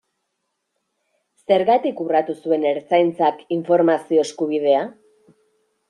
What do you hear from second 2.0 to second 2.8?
urratu zuen